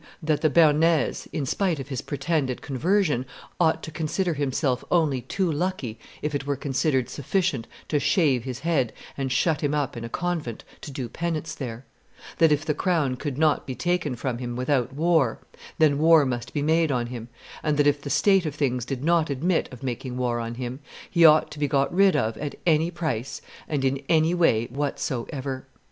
[0.23, 3.23] That the Bearnese, in spite of his pretended conversion,
[3.59, 8.61] ought to consider himself only too lucky if it were considered sufficient to shave his
[8.61, 11.85] head and shut him up in a convent to do penance there;
[12.39, 15.39] that if the crown could not betaken from him without war,
[15.77, 17.27] then war must be made on him;
[17.61, 20.79] and that if the state of things did not admit of making war on him,
[21.11, 25.67] he ought to be got rid of at any price and in any way whatsoever."